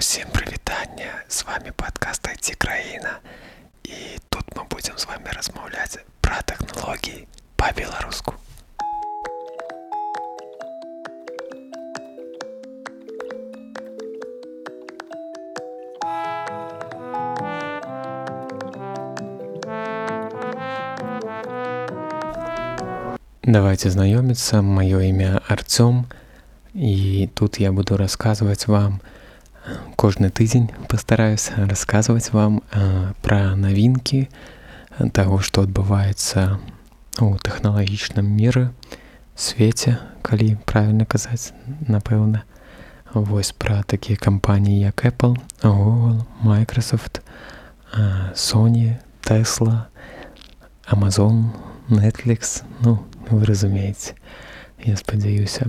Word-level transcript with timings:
Усім 0.00 0.28
прывітання 0.32 1.12
з 1.28 1.44
вами 1.44 1.72
падкаст 1.76 2.28
ці 2.40 2.54
краіна 2.54 3.18
і 3.84 4.16
тут 4.28 4.44
мы 4.56 4.64
будзем 4.70 4.96
з 4.96 5.04
вами 5.04 5.28
размаўляць 5.36 6.00
пра 6.24 6.40
тэхналогіі 6.40 7.28
па-беларуску 7.60 8.32
давайте 23.44 23.92
знаёміцца 23.92 24.64
маё 24.64 25.04
імя 25.04 25.44
арцём 25.44 26.08
і 26.72 27.28
тут 27.34 27.60
я 27.60 27.72
буду 27.72 28.00
расказваць 28.00 28.64
вам 28.64 29.04
кожны 30.00 30.30
тыдзень 30.32 30.70
пастараюсь 30.88 31.50
расказваць 31.68 32.32
вам 32.32 32.62
пра 33.20 33.52
навінкі 33.52 34.20
таго 35.12 35.40
што 35.44 35.66
адбываецца 35.68 36.56
у 37.20 37.28
тэхналагічным 37.36 38.24
міры 38.24 38.62
свеце 39.36 39.98
калі 40.24 40.56
правільна 40.64 41.04
казаць 41.04 41.52
напэўна. 41.84 42.48
Вось 43.12 43.52
пра 43.52 43.82
такія 43.84 44.16
кампаніі 44.16 44.88
як 44.88 45.04
apple 45.04 45.36
google 45.60 46.24
microsoft 46.48 47.20
sony 48.32 48.96
tesla 49.20 49.92
amazon 50.88 51.52
netflix 51.92 52.64
ну 52.80 53.04
вы 53.28 53.44
разумееце 53.44 54.16
я 54.84 54.96
спадзяюся 54.96 55.68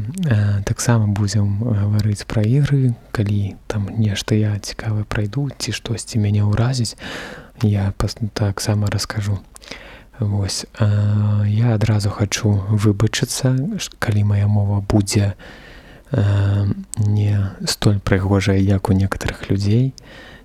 таксама 0.66 1.08
будзем 1.08 1.60
гаварыць 1.64 2.24
пра 2.28 2.44
ігры 2.48 2.96
калі 3.12 3.56
там 3.68 3.90
нешта 4.00 4.36
я 4.36 4.56
цікавы 4.60 5.04
прайду 5.04 5.50
ці 5.58 5.76
штосьці 5.76 6.20
мяне 6.24 6.44
ўразіць 6.48 6.96
я 7.64 7.94
таксама 8.34 8.88
раскажу. 8.88 9.40
Вось 10.20 10.66
а, 10.80 11.44
я 11.46 11.74
адразу 11.76 12.10
хочу 12.10 12.64
выбачыцца 12.70 13.58
калі 14.00 14.24
моя 14.24 14.48
мова 14.48 14.82
будзе 14.82 15.36
не 16.98 17.40
столь 17.66 18.00
прыгожая 18.00 18.60
як 18.60 18.90
у 18.90 18.94
некаторых 18.94 19.50
людзей. 19.50 19.94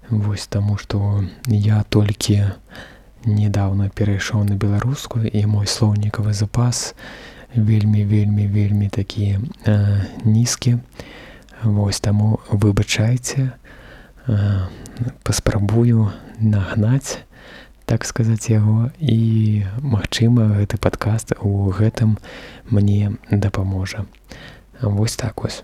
Вось 0.08 0.46
таму 0.46 0.78
што 0.78 1.24
я 1.46 1.84
толькі 1.90 2.54
недавно 3.24 3.90
перайшоў 3.90 4.44
на 4.44 4.54
беларускую 4.54 5.26
і 5.26 5.46
мой 5.46 5.66
слоўнікавы 5.66 6.32
запас 6.32 6.94
не 6.94 7.35
вельмі 7.56 8.04
вельмі 8.04 8.46
вельмі 8.46 8.88
такія 8.88 9.40
нізкі. 10.24 10.78
Вось 11.62 12.00
таму 12.00 12.40
выбачайце 12.50 13.50
паспрабую 15.22 16.12
нагнаць 16.38 17.18
так 17.86 18.04
сказаць 18.04 18.50
яго. 18.50 18.90
І 18.98 19.64
магчыма 19.78 20.58
гэты 20.58 20.76
падкаст 20.76 21.32
у 21.40 21.70
гэтым 21.70 22.18
мне 22.68 23.14
дапаможа. 23.30 24.04
Вось 24.82 25.16
так 25.16 25.42
вось 25.42 25.62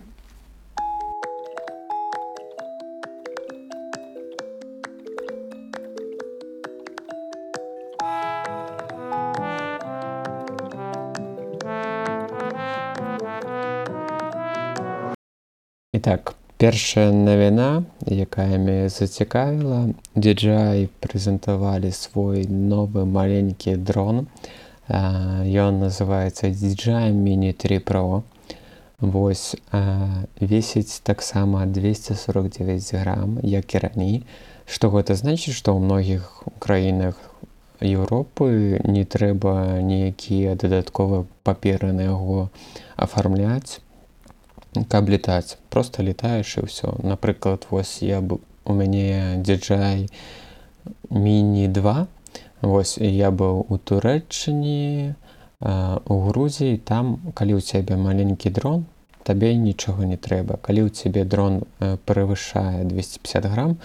Ітак, 16.02 16.34
першая 16.56 17.12
навіна, 17.12 17.84
якая 18.10 18.58
мяне 18.58 18.88
зацікавіла, 18.90 19.94
DJI 20.18 20.88
прэзентавалі 20.98 21.92
свой 21.94 22.42
новы 22.50 23.04
маленькі 23.06 23.78
дрон. 23.78 24.26
Ён 24.90 25.78
называецца 25.78 26.50
DJI 26.50 27.14
Mini 27.14 27.52
3 27.54 27.78
Pro. 27.86 28.26
Вось 28.98 29.54
весіць 30.40 30.98
таксама 31.06 31.70
249 31.70 32.94
грам, 32.98 33.38
як 33.46 33.74
і 33.74 33.78
раней. 33.86 34.26
Што 34.66 34.90
гэта 34.90 35.14
значыць, 35.14 35.54
што 35.54 35.78
ў 35.78 35.86
многіх 35.86 36.42
краінах 36.58 37.14
Еўропы 37.78 38.82
не 38.90 39.06
трэба 39.06 39.78
ніякія 39.78 40.58
дадатковыя 40.58 41.30
паперы 41.46 41.94
на 41.94 42.10
яго 42.10 42.50
афармляць 42.98 43.78
каб 44.88 45.08
летаць 45.08 45.56
просто 45.70 46.02
летаеш 46.02 46.56
і 46.58 46.66
ўсё 46.68 46.96
напрыклад 47.04 47.66
вось 47.70 48.00
я 48.02 48.20
бы 48.20 48.40
у 48.64 48.72
мяне 48.72 49.36
дзяджай 49.42 50.08
міні 51.10 51.68
2 51.68 52.06
восьось 52.62 53.02
я 53.02 53.30
быў 53.30 53.66
у 53.68 53.76
турэччыне 53.78 55.14
у 55.60 56.16
грузіі 56.26 56.78
там 56.78 57.18
калі 57.34 57.58
ў 57.58 57.60
цябе 57.60 57.98
маленькі 57.98 58.50
дрон 58.50 58.86
табе 59.22 59.54
нічога 59.54 60.06
не 60.06 60.16
трэба 60.16 60.58
калі 60.62 60.86
ў 60.86 60.90
цябе 60.90 61.24
дрон 61.24 61.62
превышае 62.06 62.86
250 62.86 63.50
грамм 63.52 63.76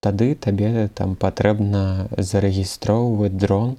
тады 0.00 0.34
табе 0.34 0.88
там 0.94 1.16
патрэбна 1.16 2.08
зарэгістроўваць 2.16 3.34
дрон 3.34 3.76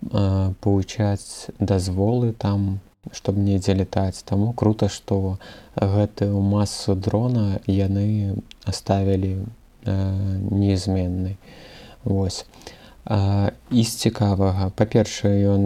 павучаць 0.00 1.50
дазволы 1.58 2.32
там 2.32 2.80
чтобы 3.12 3.40
недзе 3.40 3.74
летаць 3.74 4.22
таму 4.24 4.52
круто 4.52 4.88
што 4.88 5.38
гэтую 5.76 6.40
масу 6.40 6.94
дрона 6.94 7.60
яны 7.66 8.36
оставілі 8.66 9.32
э, 9.38 9.94
неизменнай 10.50 11.38
восьось 12.04 12.46
з 13.08 13.90
цікавага 14.04 14.68
па-першае 14.76 15.32
ён 15.48 15.62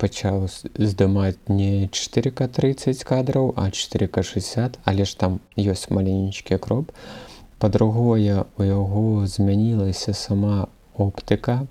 пачаў 0.00 0.46
здымаць 0.48 1.36
не 1.52 1.90
4к 1.92 2.48
30 2.48 3.04
кадраў 3.04 3.52
а 3.56 3.68
4к 3.68 4.22
60 4.22 4.78
але 4.84 5.04
ж 5.04 5.18
там 5.20 5.40
ёсць 5.60 5.92
маленечкі 5.92 6.56
кроп 6.56 6.94
па-другое 7.58 8.44
у 8.56 8.62
яго 8.62 9.26
змянілася 9.26 10.12
сама 10.12 10.68
оптыка. 10.96 11.66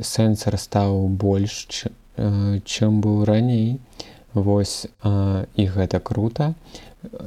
Сэнсор 0.00 0.56
стаў 0.60 1.08
больш 1.08 1.86
чым 2.16 3.00
быў 3.04 3.24
раней 3.28 3.80
Вось 4.36 4.84
і 5.56 5.64
гэта 5.64 5.96
круто. 5.96 6.52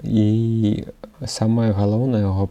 І 0.05 0.85
самае 1.25 1.73
галоўнае 1.73 2.21
яго 2.21 2.49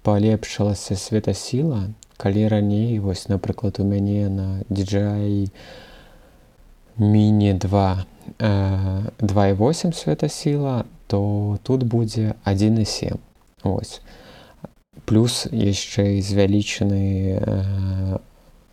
палепшылася 0.00 0.96
светасіла, 0.96 1.92
калі 2.16 2.48
раней 2.48 2.96
вось 2.98 3.28
напрыклад 3.28 3.76
у 3.76 3.84
мяне 3.84 4.32
на 4.32 4.64
DJI 4.72 5.52
міні 6.96 7.52
2 7.54 8.04
2,8 8.38 9.92
светасіла, 9.92 10.84
то 11.06 11.58
тут 11.62 11.82
будзе 11.84 12.34
1,7 12.46 13.20
ось. 13.64 14.00
Плюс 15.04 15.44
яшчэ 15.52 16.16
і 16.16 16.22
звялічаны 16.22 17.04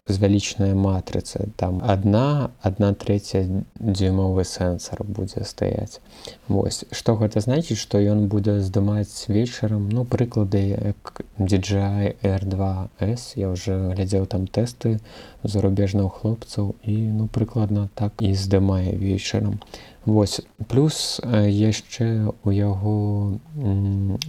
звялічная 0.08 0.74
матрыца 0.74 1.48
там 1.58 1.82
одна 1.84 2.52
одна 2.62 2.94
третья 2.94 3.44
дзюймовы 3.80 4.44
сэнсор 4.44 5.04
будзе 5.04 5.44
стаяць 5.44 6.00
Вось 6.48 6.86
что 6.92 7.16
гэта 7.16 7.42
значыць 7.44 7.78
что 7.78 8.00
ён 8.00 8.28
будзе 8.28 8.60
здымаць 8.62 9.28
вечарам 9.28 9.90
ну 9.90 10.06
прыклады 10.06 10.96
DJI 11.38 12.16
r2s 12.24 13.36
я 13.36 13.50
уже 13.50 13.92
глядзеў 13.96 14.26
там 14.26 14.48
тэсты 14.48 15.00
зарубежных 15.44 16.22
хлопцаў 16.22 16.76
і 16.84 16.96
ну 17.12 17.28
прыкладна 17.28 17.90
так 17.96 18.14
і 18.22 18.34
здымае 18.34 18.96
вечарам 18.96 19.60
Вось 20.08 20.40
плюс 20.72 21.20
яшчэ 21.52 22.32
у 22.32 22.52
яго 22.56 23.40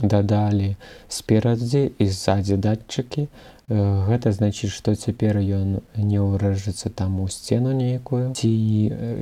дадалі 0.09 0.75
сперадзе 1.09 1.91
і 1.99 2.05
ззадзе 2.09 2.57
датчыкі 2.57 3.29
гэта 3.69 4.33
значыць 4.33 4.73
што 4.73 4.95
цяпер 4.97 5.37
ён 5.37 5.81
не 5.97 6.21
ўрэжацца 6.21 6.89
там 6.89 7.21
у 7.21 7.29
сцену 7.29 7.77
нейкую. 7.77 8.33
Ці 8.33 8.49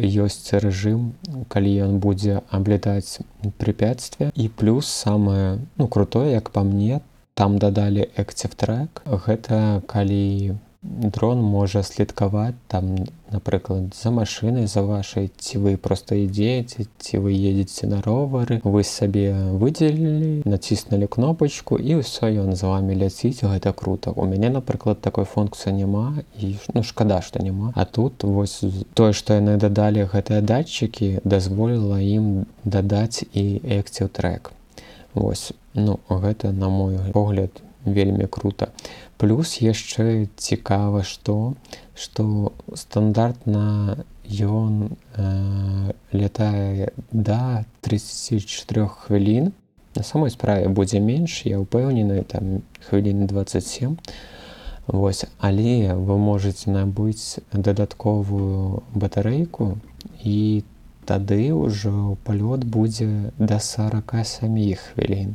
ёсць 0.06 0.54
рэжым 0.54 1.18
калі 1.50 1.72
ён 1.90 1.98
будзе 1.98 2.42
аблетаць 2.50 3.26
препятствие 3.58 4.30
і 4.34 4.48
плюс 4.48 4.86
самае 4.86 5.58
ну 5.76 5.88
крутое 5.88 6.30
як 6.30 6.50
па 6.54 6.62
мне 6.62 7.00
там 7.34 7.58
дадалі 7.58 8.06
экцев 8.16 8.54
трек 8.54 9.02
гэта 9.26 9.82
калі 9.90 10.54
дрон 10.86 11.42
можа 11.42 11.82
следкаваць 11.82 12.54
там 12.68 12.96
напрыклад 13.30 13.94
за 13.94 14.10
машинай 14.10 14.66
за 14.66 14.82
вашай 14.82 15.30
ці 15.38 15.58
вы 15.58 15.76
просто 15.76 16.14
ідзееце 16.14 16.86
ці 16.98 17.18
вы 17.18 17.34
едзеце 17.34 17.86
на 17.90 18.00
ровары 18.02 18.60
вы 18.64 18.84
сабе 18.84 19.34
выдзелілі 19.60 20.46
націснули 20.46 21.06
кнопочку 21.06 21.76
і 21.76 22.00
ўсё 22.00 22.30
ён 22.44 22.54
з 22.54 22.62
вами 22.62 22.94
ляціць 22.94 23.42
гэта 23.42 23.72
круто. 23.72 24.12
У 24.16 24.24
мяне 24.24 24.50
напрыклад 24.50 25.00
такой 25.00 25.24
функцыі 25.24 25.74
няма 25.74 26.22
і 26.38 26.56
ну 26.74 26.82
шкада 26.82 27.20
што 27.20 27.42
няма 27.42 27.72
а 27.74 27.84
тут 27.84 28.22
вось 28.22 28.62
тое 28.94 29.12
што 29.12 29.34
яны 29.40 29.58
дадалі 29.58 30.06
гэтыя 30.06 30.40
датчыкі 30.40 31.20
дазволіла 31.24 32.00
ім 32.00 32.46
дадаць 32.64 33.24
і 33.32 33.60
экцію 33.64 34.08
трек 34.08 34.52
Вось 35.14 35.52
ну 35.74 35.98
гэта 36.08 36.52
на 36.52 36.68
мой 36.68 36.98
погляд 37.12 37.50
вельмі 37.86 38.26
круто 38.26 38.68
плюс 39.18 39.58
яшчэ 39.62 40.28
цікава 40.36 41.02
што 41.02 41.54
што 41.94 42.52
стандартна 42.74 44.04
ён 44.26 44.96
э, 45.16 45.92
лятае 46.12 46.92
да 47.12 47.64
34 47.80 48.86
хвілін. 48.88 49.52
На 49.96 50.02
самой 50.02 50.30
справе 50.30 50.68
будзе 50.68 51.00
менш 51.00 51.46
я 51.46 51.56
ўпэўнены 51.62 52.24
там 52.28 52.60
хвіліны 52.88 53.26
27 53.26 53.96
Вось 54.86 55.24
але 55.38 55.94
вы 55.94 56.18
можете 56.18 56.70
набыць 56.70 57.40
дадатковую 57.52 58.84
батарэйку 58.94 59.78
і 60.22 60.62
тады 61.06 61.50
ўжо 61.54 62.18
палёт 62.22 62.62
будзе 62.66 63.32
да 63.38 63.58
47 63.58 64.76
хвілін. 64.76 65.34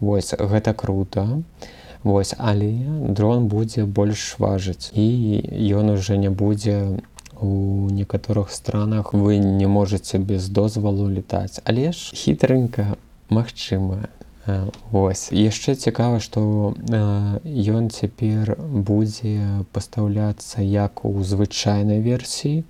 Вось 0.00 0.34
гэта 0.34 0.74
круто 0.74 1.40
Вось 2.02 2.34
але 2.38 2.72
дрон 3.08 3.48
будзе 3.48 3.84
больш 3.84 4.36
важыць. 4.38 4.90
І 4.94 5.70
ён 5.74 5.90
уже 5.90 6.16
не 6.18 6.30
будзе 6.30 6.98
у 7.42 7.88
некаторых 7.90 8.50
странах 8.50 9.12
вы 9.12 9.38
не 9.38 9.66
можете 9.66 10.18
без 10.18 10.48
дозвалу 10.48 11.08
летаць 11.08 11.58
але 11.64 11.90
ж 11.90 12.14
хітрынька 12.14 12.94
магчымая 13.28 14.08
Вось. 14.90 15.30
Яшчэ 15.30 15.74
цікава 15.78 16.18
што 16.18 16.74
ён 17.46 17.90
цяпер 17.94 18.58
будзе 18.58 19.62
пастаўляцца 19.70 20.62
як 20.66 21.04
у 21.06 21.14
звычайнай 21.22 22.02
версіі. 22.02 22.64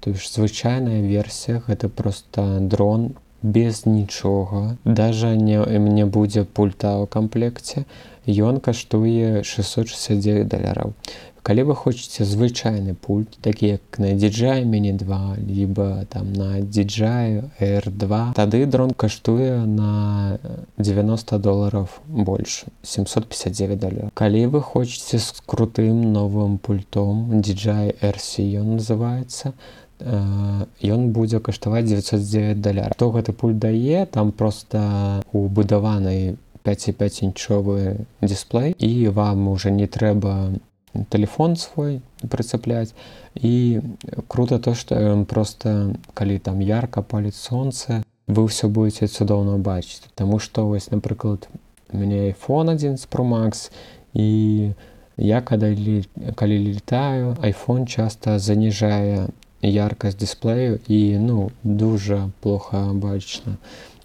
То 0.00 0.14
ж 0.14 0.24
звычайная 0.24 1.04
версія 1.04 1.60
гэта 1.68 1.88
просто 1.88 2.60
дрон 2.60 3.12
без 3.42 3.86
нічога 3.86 4.76
даже 4.84 5.36
не 5.36 5.58
мне 5.58 6.06
будзе 6.06 6.44
пульта 6.44 6.98
ў 6.98 7.06
камплекце 7.06 7.84
ён 8.28 8.60
каштуе 8.60 9.42
669 9.42 10.48
даляраў. 10.48 10.92
Калі 11.48 11.62
вы 11.70 11.74
хочаце 11.80 12.24
звычайны 12.28 12.92
пульт 12.92 13.38
такі 13.40 13.80
як 13.80 13.98
на 13.98 14.12
диджай 14.12 14.64
мені 14.64 14.92
2 14.92 15.36
либо 15.48 16.04
там 16.12 16.32
на 16.32 16.60
диджай 16.60 17.44
r2 17.60 18.34
тады 18.34 18.66
дрон 18.66 18.90
каштуе 18.90 19.64
на 19.64 20.38
90 20.76 21.38
долларов 21.38 22.00
больше 22.06 22.66
759 22.82 23.78
даля 23.78 24.10
калі 24.12 24.46
вы 24.46 24.60
хочаце 24.60 25.18
з 25.18 25.32
крутым 25.46 26.12
новым 26.12 26.58
пультом 26.58 27.40
диджай 27.40 27.94
rc 28.02 28.44
ён 28.60 28.76
называется 28.76 29.54
ён 29.98 31.10
будзе 31.10 31.40
каштаваць 31.40 31.86
909 31.86 32.60
даляр 32.60 32.94
то 32.94 33.10
гэты 33.10 33.32
пульт 33.32 33.58
дае 33.58 34.06
там 34.06 34.32
просто 34.32 35.22
убудаванай 35.32 36.36
5,5 36.64 37.24
інчовы 37.24 38.06
дисплей 38.20 38.74
і 38.78 39.08
вам 39.08 39.48
уже 39.48 39.70
не 39.70 39.86
трэба 39.86 40.58
телефон 41.10 41.56
свой 41.56 42.00
прыцапляць 42.28 42.94
і 43.34 43.80
круто 44.28 44.58
то 44.58 44.74
что 44.74 44.94
ён 44.94 45.24
просто 45.24 45.94
калі 46.14 46.38
там 46.38 46.60
ярко 46.60 47.02
паліць 47.02 47.36
солнце 47.36 48.02
вы 48.28 48.44
ўсё 48.44 48.68
будете 48.68 49.08
цудоўна 49.08 49.56
бачыць. 49.58 50.04
Таму 50.14 50.38
что 50.38 50.68
вось 50.68 50.90
напрыклад 50.90 51.48
мяне 51.92 52.30
iphone 52.30 52.70
11 52.70 53.08
pro 53.08 53.24
max 53.24 53.72
і 54.12 54.72
я 55.16 55.40
когда 55.40 55.72
калі 56.34 56.56
летаю 56.74 57.36
iphone 57.42 57.86
часто 57.86 58.38
заніжае 58.38 59.28
яркасць 59.62 60.16
дысплею 60.18 60.78
і 60.86 61.18
ну 61.18 61.50
дужа 61.62 62.30
плохо 62.40 62.90
бачна 62.94 63.58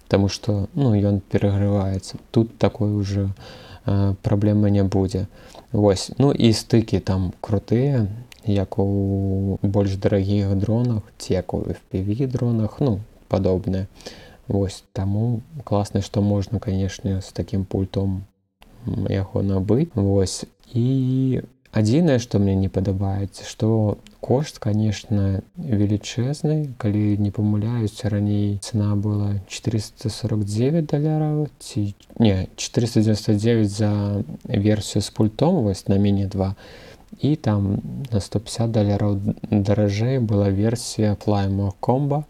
Таму 0.08 0.28
что 0.28 0.68
ну 0.74 0.94
ён 0.94 1.20
перагрываецца 1.20 2.18
тут 2.30 2.58
такой 2.58 2.92
уже 2.92 3.30
э, 3.86 4.14
праблема 4.22 4.70
не 4.70 4.82
будзе 4.82 5.26
Вось 5.72 6.10
ну 6.18 6.32
і 6.32 6.52
стыкі 6.52 7.00
там 7.00 7.32
крутыя 7.40 8.06
як 8.44 8.78
у 8.78 9.58
больш 9.62 9.96
дарагіх 9.96 10.54
дронах 10.54 11.02
ці 11.18 11.34
як 11.34 11.54
у 11.54 11.62
FPV 11.62 12.26
дронах 12.26 12.80
ну 12.80 13.00
падобнае 13.28 13.86
Вось 14.48 14.84
таму 14.92 15.40
класна 15.64 16.02
што 16.02 16.20
можна 16.22 16.58
канешне 16.58 17.20
з 17.22 17.32
такім 17.32 17.64
пультом 17.64 18.24
яго 19.08 19.42
набыць 19.42 19.94
Вось 19.94 20.44
і 20.74 21.42
адзінае 21.74 22.18
што 22.22 22.38
мне 22.38 22.54
не 22.54 22.70
падабаецца 22.70 23.44
што 23.50 23.98
кошт 24.24 24.60
конечно 24.62 25.42
велічэзны 25.58 26.56
калі 26.78 27.02
не 27.18 27.30
памыляюсь 27.34 27.98
раней 28.14 28.58
цена 28.62 28.94
была 28.94 29.34
449 29.48 30.86
даляраў 30.94 31.48
ці 31.58 31.84
не 32.18 32.46
499 32.56 33.70
за 33.70 33.92
версію 34.46 35.02
з 35.02 35.10
пультом 35.10 35.62
вось 35.66 35.88
на 35.88 35.98
мяне 35.98 36.30
2 36.30 36.54
і 37.20 37.36
там 37.36 37.68
на 38.12 38.20
150 38.20 38.70
даляраў 38.70 39.18
даражэй 39.50 40.18
была 40.18 40.50
версія 40.50 41.14
плайму 41.14 41.74
комба 41.80 42.24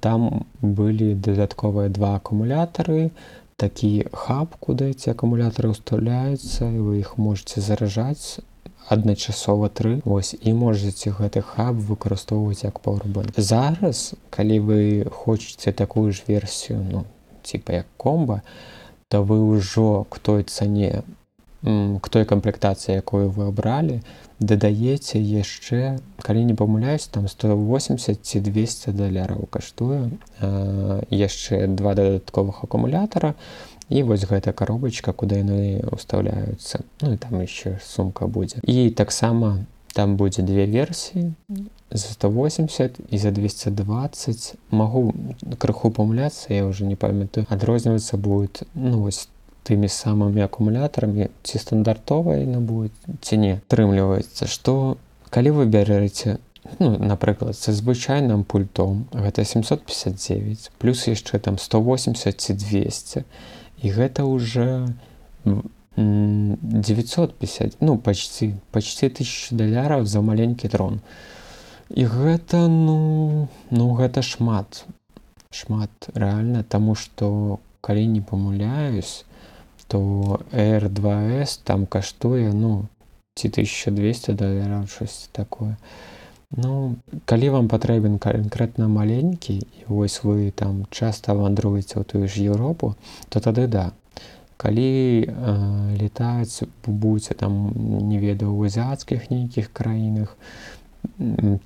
там 0.00 0.46
былі 0.60 1.14
дадатковыя 1.14 1.88
два 1.88 2.16
акумулятары 2.16 3.10
такі 3.64 4.06
хаб 4.12 4.56
куды 4.60 4.92
эти 4.92 5.08
акумулятары 5.16 5.72
ўстаўляюцца 5.72 6.68
і 6.68 6.78
вы 6.84 7.00
іх 7.00 7.16
можете 7.16 7.64
заражаць 7.64 8.44
адначасова 8.92 9.70
тры. 9.72 10.04
Ось 10.04 10.36
і 10.36 10.52
можете 10.52 11.14
гэты 11.16 11.40
хаб 11.40 11.80
выкарыстоўваць 11.80 12.68
як 12.68 12.84
пауэрбан 12.84 13.32
зараз 13.36 14.12
калі 14.28 14.60
вы 14.68 14.80
хочаце 15.08 15.72
такую 15.72 16.12
ж 16.12 16.28
версію 16.28 16.84
ну 16.84 17.04
типа 17.42 17.80
як 17.80 17.88
комба 17.96 18.42
то 19.08 19.24
вы 19.24 19.40
ўжо 19.40 20.04
к 20.04 20.18
той 20.18 20.44
цане 20.44 21.02
к 21.64 22.08
той 22.12 22.24
камплектацыі 22.28 23.00
якую 23.00 23.32
вы 23.32 23.48
абралі 23.48 24.00
дадаеце 24.38 25.16
яшчэ 25.16 25.96
калі 26.20 26.44
не 26.44 26.54
памыляюсь 26.54 27.08
там 27.08 27.28
180 27.28 28.20
ці 28.20 28.40
200 28.40 28.92
даляраў 28.92 29.48
каштуе 29.48 30.10
яшчэ 31.10 31.66
два 31.68 31.94
дадатковых 31.94 32.64
акумулятора 32.68 33.34
і 33.88 34.02
вось 34.02 34.28
гэта 34.28 34.52
коробочка 34.52 35.12
куды 35.12 35.40
яны 35.40 35.80
ўстаўляюцца 35.88 36.84
ну 37.00 37.14
і 37.14 37.16
там 37.16 37.40
еще 37.40 37.80
сумка 37.80 38.26
будзе 38.26 38.60
і 38.60 38.90
таксама 38.90 39.64
там 39.94 40.16
будзе 40.16 40.42
две 40.42 40.66
версіі 40.66 41.32
за 41.90 42.08
180 42.12 43.00
і 43.08 43.18
за 43.18 43.30
220 43.30 44.54
магу 44.70 45.14
крыху 45.56 45.90
памыляцца 45.90 46.52
я 46.52 46.66
уже 46.66 46.84
не 46.84 46.96
памятаю 46.96 47.46
адрознівацца 47.48 48.16
будет 48.16 48.62
ну 48.74 49.00
вось 49.00 49.28
тымі 49.64 49.88
самымі 49.88 50.44
акумулятарамі 50.44 51.28
ці 51.42 51.58
стандартовая 51.58 52.40
яна 52.44 52.60
будет 52.60 52.92
ці 53.20 53.40
не 53.40 53.52
атрымліваецца 53.58 54.46
что 54.46 54.96
калі 55.30 55.56
вы 55.58 55.66
бярэце 55.66 56.38
ну, 56.78 56.96
напрыклад 56.98 57.56
са 57.56 57.72
звычайным 57.72 58.44
пультом 58.44 59.08
гэта 59.12 59.44
759 59.44 60.70
плюс 60.78 61.08
яшчэ 61.08 61.38
там 61.38 61.58
180 61.58 62.40
ці 62.40 62.52
200 62.54 63.24
і 63.84 63.90
гэта 63.90 64.24
уже 64.24 64.88
950 65.96 67.76
ну 67.80 67.98
почти 67.98 68.54
почти 68.72 69.08
тысяч 69.08 69.48
даляраў 69.50 70.06
за 70.06 70.20
маленькі 70.20 70.68
трон. 70.68 71.00
І 71.88 72.04
гэта 72.04 72.66
ну 72.68 73.48
ну 73.70 73.94
гэта 73.94 74.22
шмат 74.22 74.84
шмат 75.50 75.90
рэальна 76.14 76.64
таму 76.64 76.94
что 76.94 77.60
калі 77.80 78.06
не 78.06 78.20
памыляюсь 78.20 79.24
то 79.94 80.40
r2s 80.50 81.60
там 81.62 81.86
каштуе 81.86 82.50
ну 82.52 82.86
ці 83.38 83.48
1200 83.48 84.34
даляраў 84.34 84.88
щось 84.90 85.30
такое. 85.30 85.76
Ну 86.50 86.96
калі 87.30 87.50
вам 87.54 87.68
патрэбен 87.70 88.18
канкрэтна 88.18 88.88
маленькі 88.90 89.54
і 89.62 89.86
вось 89.86 90.18
вы 90.26 90.50
там 90.50 90.82
часта 90.90 91.38
вандруеце 91.38 92.02
ў 92.02 92.04
тую 92.10 92.26
ж 92.26 92.42
Еўропу 92.42 92.98
то 93.28 93.38
тады 93.38 93.70
да. 93.70 93.92
Калі 94.58 94.90
э, 95.30 95.96
летаць 96.02 96.66
будзе 96.86 97.38
там 97.38 97.70
не 98.10 98.18
ведаю 98.18 98.50
у 98.50 98.66
азіацкіх 98.66 99.30
нейкіх 99.30 99.70
краінах 99.70 100.34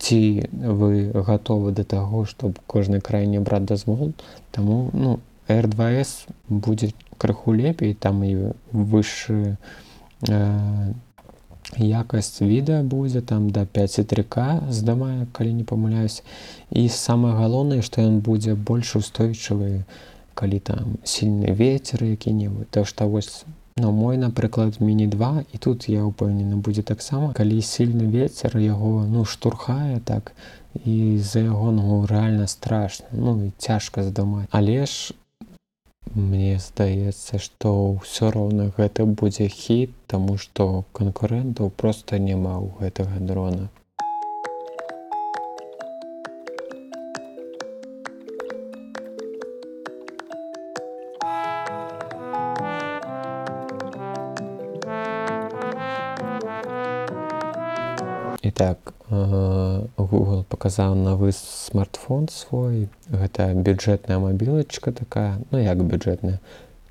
ці 0.04 0.20
вы 0.52 1.16
гатовы 1.16 1.72
да 1.72 1.84
таго 1.84 2.28
чтобы 2.28 2.60
кожнай 2.66 3.00
краіне 3.00 3.40
браць 3.40 3.64
дазвол 3.64 4.12
таму 4.52 4.90
ну 4.92 5.16
r2s 5.48 6.28
будзе 6.48 6.92
крыху 7.18 7.52
лепей 7.52 7.94
там 7.94 8.22
і 8.24 8.52
выше 8.72 9.56
э, 10.28 10.92
якасць 11.76 12.40
відэа 12.40 12.82
будзе 12.82 13.20
там 13.20 13.50
да 13.50 13.64
5,3к 13.64 14.70
здамаю 14.70 15.26
калі 15.32 15.52
не 15.52 15.64
памыляюсь 15.64 16.22
і 16.70 16.88
самае 16.88 17.34
галоўнае 17.36 17.82
што 17.82 18.02
ён 18.02 18.20
будзе 18.20 18.54
больш 18.54 18.96
устойчывы 18.96 19.84
калі 20.34 20.58
там 20.60 20.96
сильны 21.04 21.52
ветер 21.52 22.04
які-небудь 22.04 22.70
то 22.70 22.84
што 22.84 23.08
вось 23.08 23.44
но 23.76 23.92
мой 23.92 24.16
напрыклад 24.16 24.80
міні-2 24.80 25.44
і 25.52 25.58
тут 25.58 25.88
я 25.88 26.02
ўпэўнены 26.08 26.56
будзе 26.56 26.82
таксама 26.82 27.32
калі 27.32 27.60
сильны 27.60 28.08
ветер 28.08 28.56
яго 28.58 29.04
ну 29.04 29.24
штурхае 29.24 30.00
так 30.00 30.32
і 30.84 31.18
за 31.18 31.40
яго 31.40 31.70
ну 31.70 32.06
рэальна 32.06 32.46
страшно 32.46 33.06
ну 33.12 33.44
і 33.44 33.52
цяжка 33.58 34.02
здамаць 34.02 34.48
але 34.50 34.86
ж 34.86 35.14
мне 36.14 36.58
здаецца 36.58 37.38
што 37.46 37.72
ўсё 37.96 38.30
роўна 38.36 38.70
гэта 38.78 39.04
будзе 39.22 39.48
хіт 39.48 39.92
таму 40.12 40.36
што 40.44 40.84
канкурэнтаў 41.00 41.74
проста 41.82 42.18
няма 42.28 42.54
ў 42.58 42.68
гэтага 42.80 43.20
дрона 43.30 43.68
і 58.42 58.50
так 58.50 58.94
google 59.10 60.44
паказаў 60.48 60.94
новы 60.94 61.32
смартфон 61.32 62.28
свой. 62.28 62.88
Гэта 63.10 63.54
бюджэтная 63.54 64.18
мабілачка 64.18 64.92
такая. 64.92 65.40
Ну 65.50 65.58
як 65.58 65.82
бюджэтная 65.82 66.38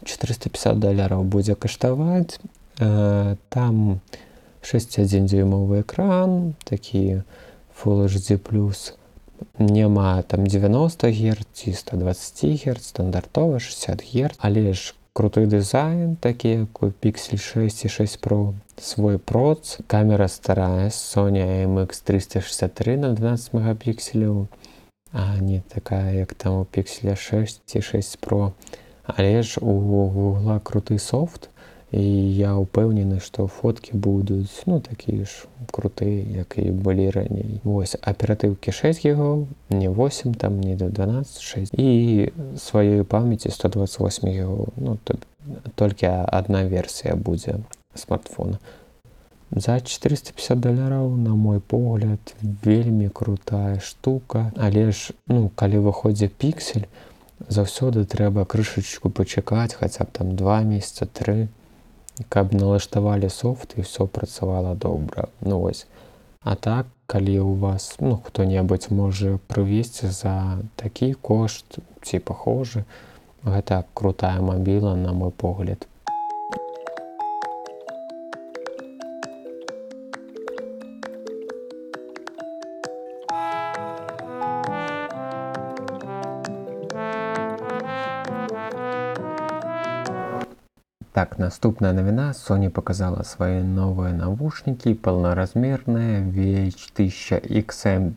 450 0.03 0.79
даляраў 0.79 1.23
будзе 1.23 1.55
каштаваць 1.55 2.39
там 2.77 4.01
61 4.61 5.25
дзюймовы 5.25 5.81
экран 5.81 6.53
такі 6.65 7.23
full 7.71 8.05
HD 8.09 8.37
плюс. 8.37 8.97
Няма 9.57 10.21
там 10.23 10.47
90 10.47 11.07
герц 11.13 11.47
ці 11.53 11.71
120 11.73 12.65
герц 12.65 12.87
стандартова 12.89 13.59
60 13.59 14.03
герц. 14.03 14.35
Але 14.41 14.73
ж 14.73 14.96
круты 15.17 15.47
дызайн 15.49 16.15
такі 16.21 16.49
як 16.49 16.83
у 16.83 16.91
піксель 16.91 17.37
6 17.37 17.85
і 17.85 17.89
6 17.89 18.21
про 18.21 18.53
свой 18.77 19.17
проц 19.17 19.79
камера 19.87 20.27
старая 20.27 20.89
Sony 20.89 21.65
mx 21.65 22.03
363 22.03 22.97
на 22.97 23.13
12 23.13 23.53
мегапікселяў 23.53 24.47
а 25.11 25.41
не 25.41 25.63
такая 25.73 26.13
як 26.13 26.33
там 26.33 26.59
у 26.61 26.65
пікселя 26.65 27.15
6 27.15 27.61
ці 27.65 27.81
6 27.81 28.19
про 28.19 28.53
але 29.03 29.43
ж 29.43 29.57
у 29.61 29.73
гугла 29.79 30.59
круты 30.59 30.99
софт 30.99 31.49
і 31.91 32.03
я 32.35 32.51
ўпэўнены 32.59 33.19
што 33.23 33.47
фоткі 33.47 33.95
будуць 33.95 34.67
ну 34.67 34.79
такія 34.83 35.23
ж 35.23 35.47
крутыя 35.71 36.43
як 36.43 36.57
і 36.59 36.71
былі 36.71 37.09
раней 37.15 37.61
вось 37.63 37.95
аператыўкі 38.01 38.75
6 38.75 39.05
гігаў 39.05 39.47
не 39.69 39.87
8 39.87 40.33
там 40.33 40.59
не 40.59 40.75
до 40.75 40.91
126 40.91 41.73
і 41.79 42.31
сваёй 42.59 43.03
памяці 43.03 43.51
128 43.51 44.29
гігаў 44.29 44.67
ну 44.75 44.97
то, 45.03 45.15
толькі 45.75 46.07
одна 46.27 46.63
версія 46.63 47.15
будзе 47.15 47.59
смартфона. 47.95 48.59
За 49.51 49.79
450 49.79 50.59
даляраў 50.59 51.15
на 51.15 51.35
мой 51.35 51.59
погляд 51.59 52.19
вельмі 52.41 53.09
крутая 53.09 53.79
штука. 53.79 54.51
Але 54.57 54.91
ж 54.91 55.15
ну 55.27 55.49
калі 55.55 55.79
выходзе 55.87 56.27
піксель 56.27 56.87
заўсёды 57.47 58.03
трэба 58.03 58.43
крышачку 58.45 59.09
пачакаць 59.09 59.73
хаця 59.73 60.03
б 60.03 60.07
там 60.11 60.35
два 60.35 60.61
месяца 60.61 61.05
три 61.05 61.47
каб 62.29 62.53
налаштавалі 62.53 63.29
софт 63.29 63.75
і 63.77 63.81
все 63.81 64.05
працавала 64.05 64.75
добра 64.75 65.27
ну 65.41 65.59
вось 65.59 65.85
а 66.41 66.55
так 66.55 66.85
калі 67.07 67.39
у 67.39 67.53
вас 67.53 67.95
ну 67.99 68.19
хто-небудзь 68.25 68.91
можа 68.91 69.39
прывесці 69.47 70.07
за 70.07 70.57
такі 70.75 71.13
кошт 71.13 71.79
ці 72.01 72.19
пахожы 72.19 72.83
гэта 73.43 73.83
крутая 73.93 74.41
мабіла 74.41 74.95
на 74.95 75.13
мой 75.13 75.31
погляд 75.31 75.87
Так, 91.17 91.39
наступная 91.39 91.93
навіна 91.93 92.33
Sony 92.37 92.69
показала 92.69 93.23
свае 93.25 93.63
новыя 93.65 94.13
навушнікі 94.13 94.93
паўнаразмерныя 95.01 96.21
VH1000XM5 96.21 98.13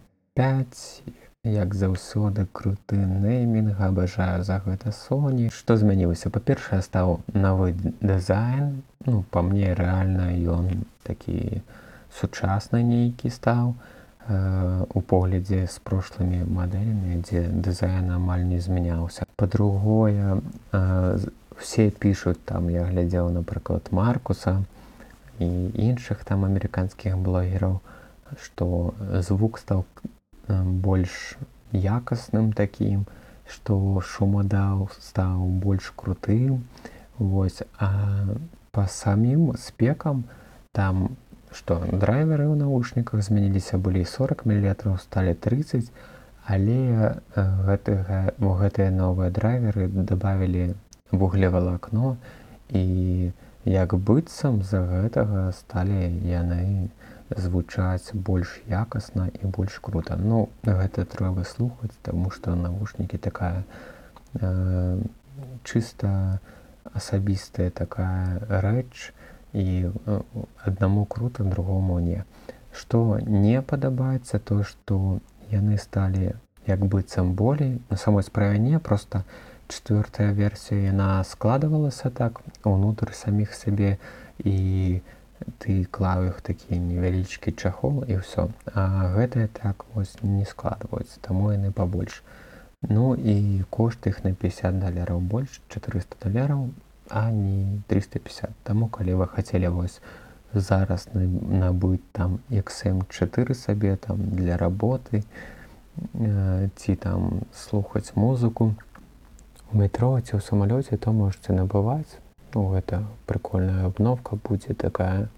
як 1.45 1.75
заўсёды 1.75 2.45
круты 2.53 3.01
неймінг. 3.01 3.81
Абажаю 3.81 4.45
за 4.45 4.61
гэта 4.67 4.93
Sony. 4.93 5.49
Што 5.49 5.81
змянілася? 5.81 6.29
Па-першае 6.29 6.85
стаў 6.85 7.25
новы 7.33 7.73
дызайн. 8.05 8.85
Ну 9.09 9.25
па 9.33 9.41
мне 9.41 9.73
рэальна 9.73 10.37
ён 10.37 10.85
такі 11.09 11.65
сучасны 12.13 12.85
нейкі 12.85 13.33
стаў 13.33 13.81
э, 14.29 14.85
у 14.93 15.01
поглядзе 15.01 15.65
з 15.65 15.81
прошлымі 15.89 16.45
мадэлямі 16.45 17.25
дзе 17.25 17.49
дызайн 17.49 18.13
амаль 18.21 18.45
не 18.45 18.61
змяняўся. 18.61 19.25
Па-другое 19.41 20.37
э, 20.77 21.17
все 21.61 21.91
пишутць 21.91 22.43
там 22.49 22.69
я 22.73 22.85
глядзеў 22.89 23.31
напрыклад 23.37 23.93
маркуса 23.93 24.63
і 25.39 25.49
іншых 25.87 26.25
там 26.25 26.45
амерыканскіх 26.49 27.17
блогераў 27.17 27.81
что 28.43 28.95
звук 29.29 29.61
стаў 29.61 29.85
больш 30.87 31.37
якасным 31.73 32.53
такім 32.53 33.05
что 33.47 34.01
шумадаў 34.01 34.89
стаў 34.99 35.47
больш 35.67 35.93
крутым 35.97 36.65
Вось 37.21 37.63
а 37.79 37.91
по 38.73 38.87
самім 38.87 39.53
спекам 39.59 40.25
там 40.73 41.17
что 41.53 41.77
драйверы 41.85 42.47
ў 42.49 42.57
навушніках 42.57 43.21
змяніліся 43.27 43.77
былі 43.77 44.05
40 44.09 44.47
мм 44.47 44.97
сталі 45.03 45.35
30 45.35 45.91
але 46.47 46.79
гэтага 47.37 48.21
гэтыя 48.41 48.95
новыя 48.95 49.29
драйверы 49.31 49.89
добавілі 49.89 50.73
вуглевалакно 51.13 52.17
і 52.69 53.33
як 53.65 53.95
быццам 53.95 54.63
з-за 54.63 54.81
гэтага 54.87 55.53
сталі 55.53 56.11
яны 56.27 56.89
звучаць 57.37 58.15
больш 58.15 58.61
якасна 58.67 59.29
і 59.43 59.47
больш 59.47 59.79
круто 59.79 60.17
ну 60.17 60.49
гэта 60.65 61.05
трэба 61.05 61.45
слухаць 61.45 61.95
таму 62.03 62.31
што 62.31 62.55
навушнікі 62.55 63.19
такая 63.19 63.65
э, 64.35 64.99
чыста 65.65 66.41
асабістая 66.95 67.71
такая 67.71 68.41
рэч 68.49 69.13
і 69.53 69.91
э, 70.07 70.21
аднаму 70.65 71.05
круто 71.05 71.45
другому 71.45 71.99
не. 72.01 72.25
Што 72.73 73.19
не 73.19 73.63
падабаецца 73.63 74.39
то 74.39 74.63
што 74.63 75.21
яны 75.51 75.79
сталі 75.79 76.35
як 76.67 76.85
быццам 76.87 77.35
болей 77.35 77.81
на 77.91 77.97
самой 77.97 78.23
справе 78.23 78.59
не 78.59 78.79
просто 78.79 79.25
четвертая 79.71 80.33
версія 80.33 80.91
яна 80.91 81.23
складывалася 81.25 82.11
так 82.11 82.43
унутр 82.67 83.15
саміх 83.15 83.55
сабе 83.55 83.97
і 84.43 85.01
ты 85.63 85.87
клаў 85.97 86.27
іх 86.31 86.41
такі 86.43 86.79
невялічкі 86.79 87.55
чахол 87.55 88.03
і 88.05 88.19
ўсё 88.21 88.51
а 88.75 89.15
гэтае 89.15 89.47
так 89.55 89.87
вось 89.95 90.17
не 90.23 90.45
складваюцца 90.45 91.23
таму 91.23 91.55
яны 91.55 91.71
пабольш 91.71 92.23
ну 92.83 93.15
і 93.15 93.63
кошт 93.71 94.11
іх 94.11 94.25
на 94.27 94.35
50 94.35 94.83
даляраў 94.83 95.23
больш 95.23 95.61
400 95.69 96.19
даляраў 96.27 96.69
а 97.09 97.31
не 97.31 97.79
350 97.87 98.51
таму 98.67 98.91
калі 98.99 99.23
вы 99.23 99.31
хацелі 99.31 99.71
вось 99.79 100.03
зараз 100.55 101.09
набыць 101.15 102.05
там 102.13 102.41
xm4 102.51 103.55
сабе 103.55 103.97
там 103.97 104.19
для 104.35 104.59
работы 104.59 105.23
ці 106.77 106.95
там 106.97 107.43
слухаць 107.55 108.13
музыку 108.15 108.75
у 109.73 109.79
метро 109.79 110.19
ці 110.21 110.37
ў 110.37 110.41
самалёце 110.43 110.99
то 110.99 111.13
можете 111.13 111.55
набываць 111.55 112.19
ну, 112.55 112.67
гэта 112.75 113.07
прикольная 113.27 113.87
абновка 113.87 114.37
будзе 114.37 114.75
такая. 114.75 115.29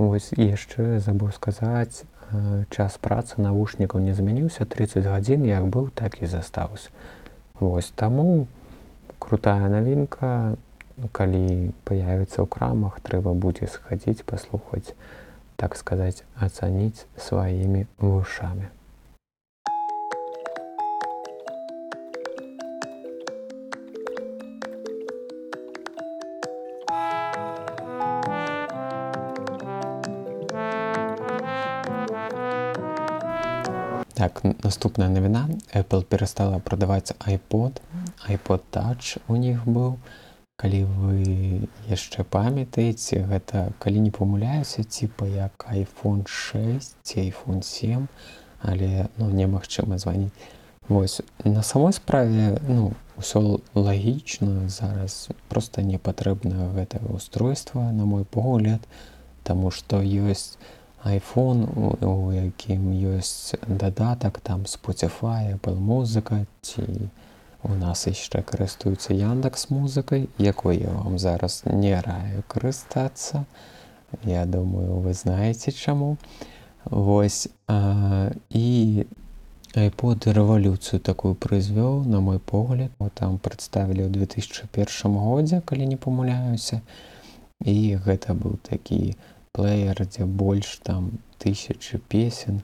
Ось 0.00 0.32
яшчэ 0.32 0.96
забыў 1.04 1.32
сказаць 1.36 2.08
час 2.70 2.96
працы 3.02 3.42
навушнікаў 3.42 4.00
не 4.00 4.14
змяніўся 4.14 4.64
30 4.64 5.04
гадзін 5.04 5.44
як 5.44 5.66
быў 5.66 5.90
так 5.90 6.22
і 6.22 6.26
застаўся 6.26 6.88
Вось 7.60 7.92
таму 7.92 8.46
крутая 9.18 9.68
навінка 9.68 10.56
калі 11.12 11.74
появіцца 11.84 12.40
ў 12.40 12.46
крамах 12.46 13.00
трэба 13.04 13.34
будзе 13.34 13.66
схадзіць 13.66 14.24
паслухаць 14.24 14.94
так 15.60 15.76
сказаць 15.76 16.24
ацаніць 16.38 17.04
сваімі 17.18 17.84
вушамі 17.98 18.70
Так, 34.20 34.42
наступная 34.64 35.08
навіна 35.08 35.48
Apple 35.72 36.04
перастала 36.04 36.58
прадаваць 36.58 37.12
iPod. 37.24 37.80
iPod 38.28 38.60
touch 38.70 39.16
у 39.28 39.36
них 39.36 39.64
быў 39.64 39.96
калі 40.60 40.84
вы 40.84 41.68
яшчэ 41.88 42.28
памятаеце 42.28 43.24
гэта 43.30 43.72
калі 43.80 44.04
не 44.04 44.10
памыляюся 44.12 44.84
типа 44.84 45.24
як 45.24 45.64
iPhone 45.72 46.28
6 46.28 46.96
ці 47.02 47.16
iPhone 47.32 47.62
7 47.62 48.08
але 48.60 49.08
ну 49.16 49.30
немагчыма 49.30 49.96
званіць 49.96 50.36
Вось 50.88 51.22
на 51.44 51.62
самой 51.62 51.96
справе 51.96 52.60
ну 52.68 52.92
ўсё 53.16 53.64
лагічна 53.72 54.68
зараз 54.68 55.32
просто 55.48 55.80
не 55.80 55.96
патрэбна 55.96 56.68
гэтае 56.76 57.08
устройства 57.08 57.88
на 57.88 58.04
мой 58.04 58.28
погляд 58.28 58.84
Таму 59.48 59.70
што 59.70 60.04
ёсць 60.04 60.60
iPhone 61.04 61.66
у 62.04 62.32
якім 62.32 62.92
ёсць 63.16 63.54
дадатак 63.66 64.40
там 64.40 64.64
Spotify 64.68 65.56
Apple 65.56 65.80
музыка 65.80 66.44
ці 66.60 67.08
у 67.62 67.74
нас 67.74 68.06
яшчэ 68.06 68.42
карыстуюцца 68.42 69.12
яндекс 69.12 69.70
музыкай 69.70 70.28
якой 70.38 70.80
я 70.80 70.90
вам 70.90 71.18
зараз 71.18 71.62
не 71.64 71.94
раю 72.00 72.42
карыстацца 72.48 73.44
Я 74.24 74.44
думаю 74.44 75.00
вы 75.00 75.14
знаете 75.14 75.72
чаму 75.72 76.16
Вось 76.84 77.48
а, 77.68 78.32
і 78.50 79.06
iPod 79.74 80.26
рэвалюцыю 80.32 80.98
такую 80.98 81.34
прызвёў 81.34 82.02
на 82.08 82.20
мой 82.20 82.38
погляд 82.38 82.90
там 83.14 83.38
прадставілі 83.38 84.08
ў 84.08 84.10
2001 84.10 85.14
годзе 85.14 85.60
калі 85.60 85.86
не 85.86 85.96
памыляюся 85.96 86.80
і 87.62 87.96
гэта 88.02 88.34
быў 88.34 88.56
такі 88.66 89.14
плеер 89.52 90.06
дзе 90.06 90.24
больш 90.24 90.78
там 90.82 91.18
тысячи 91.38 91.98
песен 91.98 92.62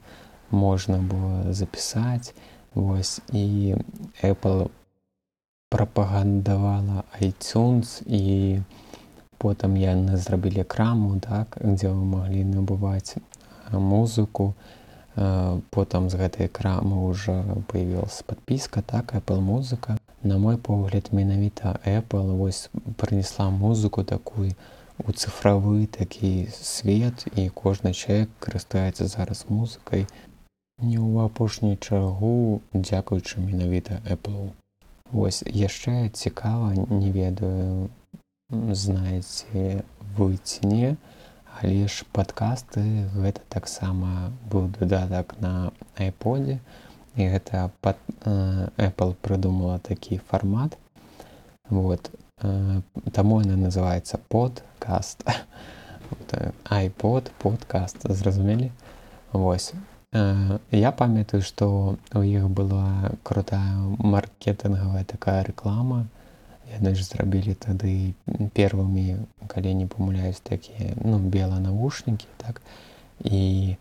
можна 0.51 0.99
было 0.99 1.53
запісаць 1.53 2.33
Вось 2.77 3.21
і 3.33 3.75
Apple 4.21 4.69
прапагандавала 5.69 7.03
iTunes 7.19 8.03
і 8.05 8.61
потым 9.41 9.73
яны 9.81 10.17
зрабілі 10.17 10.61
краму 10.63 11.17
так 11.19 11.57
дзе 11.57 11.89
вы 11.89 12.05
маглі 12.05 12.43
набываць 12.45 13.17
музыку. 13.73 14.53
Потым 15.73 16.09
з 16.13 16.21
гэтай 16.21 16.53
крамы 16.53 17.01
ўжо 17.09 17.65
появилась 17.65 18.21
подпіска 18.21 18.85
так 18.85 19.17
Apple 19.17 19.41
музыка 19.41 19.97
на 20.21 20.37
мой 20.37 20.57
погляд 20.57 21.09
менавіта 21.11 21.79
Apple 21.85 22.37
вось 22.37 22.69
прынесла 22.97 23.49
музыку 23.49 24.03
такую 24.03 24.53
у 25.05 25.11
цифравы 25.11 25.87
такі 25.87 26.47
свет 26.51 27.27
і 27.35 27.49
кожны 27.49 27.93
чалавек 27.93 28.29
карыстаецца 28.39 29.05
зараз 29.05 29.45
музыкай 29.49 30.07
не 30.81 30.97
ў 30.97 31.25
апошнюю 31.25 31.77
чаргу 31.77 32.61
дзякуючы 32.73 33.41
менавіта 33.41 34.01
Apple. 34.05 34.53
Вось 35.11 35.43
яшчэ 35.45 36.09
цікава 36.09 36.73
не 36.89 37.11
ведаю 37.11 37.89
знаеце 38.49 39.83
вы 40.17 40.37
ці 40.43 40.67
не 40.67 40.97
але 41.61 41.87
ж 41.87 42.05
падкасты 42.13 42.81
гэта 43.17 43.41
таксама 43.49 44.31
быў 44.51 44.69
дадатак 44.77 45.33
на 45.41 45.71
айподзе 45.97 46.59
і 47.17 47.29
гэта 47.33 47.69
пад 47.81 47.97
Apple 48.25 49.15
прыдумала 49.21 49.79
такі 49.79 50.21
фармат. 50.29 50.77
Вот 51.69 52.11
таму 53.11 53.41
яна 53.41 53.57
называется 53.57 54.19
подкаст. 54.77 55.23
iPod 56.69 57.29
подкаст 57.37 58.11
зразумелі 58.13 58.71
Вось. 59.31 59.73
Я 60.71 60.91
памятаю 60.91 61.41
што 61.41 61.97
у 62.13 62.21
іх 62.21 62.47
была 62.49 63.11
крутая 63.23 63.75
маркетынгавая 63.97 65.03
такая 65.03 65.43
рэклама 65.43 66.05
яны 66.77 66.93
ж 66.95 67.03
зрабілі 67.03 67.57
тады 67.57 68.13
первымі 68.53 69.25
калі 69.47 69.73
не 69.73 69.87
памыляюсь 69.87 70.39
такія 70.39 70.93
ну 71.01 71.17
беланавушнікі 71.17 72.27
так. 72.37 72.61
І 73.23 73.75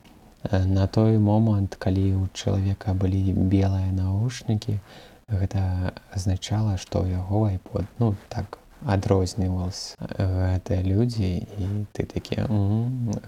на 0.50 0.86
той 0.86 1.18
момант 1.18 1.76
калі 1.76 2.14
у 2.14 2.28
чалавека 2.32 2.94
былі 2.94 3.32
белыя 3.32 3.92
навушнікі 3.92 4.80
гэта 5.28 5.92
азначала 6.10 6.76
што 6.76 7.06
яго 7.06 7.48
iPod 7.52 7.84
ну 7.98 8.16
так 8.28 8.58
адрознівался 8.84 9.96
гэтыя 9.98 10.82
людзі 10.84 11.48
і 11.58 11.86
ты 11.96 12.04
такі 12.04 12.44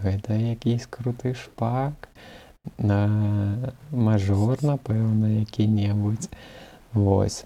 гэта 0.04 0.36
якісь 0.36 0.86
круты 0.86 1.32
шпак 1.32 2.08
на 2.76 3.00
мажор 3.90 4.60
напэўна 4.62 5.40
які-небудзь 5.40 6.28
восьось 6.92 7.44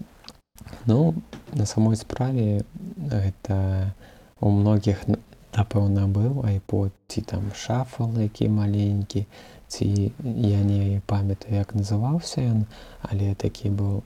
Ну 0.85 1.15
на 1.53 1.65
самой 1.65 1.95
справе 1.95 2.63
гэта 2.97 3.93
у 4.39 4.51
многіх 4.51 5.07
напэўна 5.55 6.07
быў 6.11 6.43
iPod 6.43 6.91
ці 7.07 7.21
там 7.21 7.51
шафал 7.55 8.11
які 8.19 8.49
маленькі 8.49 9.25
ці 9.67 10.11
я 10.23 10.61
не 10.61 11.01
памятаю 11.07 11.55
як 11.55 11.75
называўся 11.75 12.43
ён 12.43 12.65
але 13.01 13.33
такі 13.35 13.71
быў 13.71 14.03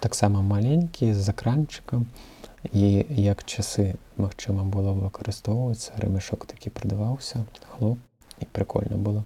таксама 0.00 0.42
маленькі 0.42 1.14
з 1.14 1.18
закранчыкам 1.22 2.02
і 2.02 2.33
як 2.72 3.44
часы 3.44 3.96
магчыма 4.16 4.64
было 4.64 4.92
выкарыстоўвацца 4.96 5.92
рымешок 5.98 6.46
такі 6.46 6.70
прадаваўся 6.70 7.44
хлоп 7.74 7.98
і 8.40 8.46
прикольно 8.46 8.96
было. 8.96 9.24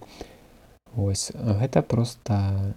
Вось 0.95 1.31
гэта 1.35 1.83
просто 1.83 2.75